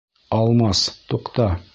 Алмас, 0.37 0.81
туҡта! 1.13 1.51